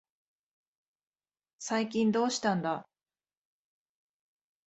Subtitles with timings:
[1.59, 2.89] 最近どうしたんだ。